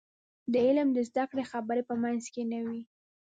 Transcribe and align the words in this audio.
د 0.51 0.53
علم 0.65 0.87
د 0.93 0.97
زده 1.09 1.23
کړې 1.29 1.43
خبرې 1.51 1.81
په 1.89 1.93
منځ 2.03 2.23
کې 2.33 2.43
نه 2.51 2.59
وي. 2.65 2.81